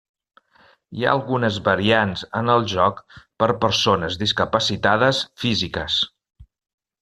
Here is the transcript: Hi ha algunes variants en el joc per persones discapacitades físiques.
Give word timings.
Hi 0.99 1.03
ha 1.03 1.11
algunes 1.17 1.59
variants 1.67 2.23
en 2.41 2.49
el 2.55 2.65
joc 2.73 3.03
per 3.43 3.49
persones 3.67 4.19
discapacitades 4.25 5.21
físiques. 5.45 6.03